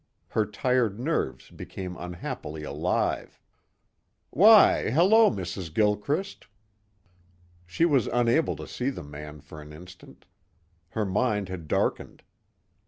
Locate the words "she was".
7.67-8.07